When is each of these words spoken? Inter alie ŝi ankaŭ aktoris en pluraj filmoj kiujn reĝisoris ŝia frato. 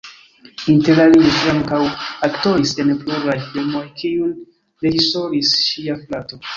Inter 0.73 1.01
alie 1.03 1.33
ŝi 1.35 1.51
ankaŭ 1.51 1.81
aktoris 2.29 2.73
en 2.87 2.91
pluraj 3.05 3.37
filmoj 3.53 3.87
kiujn 4.03 4.35
reĝisoris 4.87 5.57
ŝia 5.71 6.05
frato. 6.05 6.47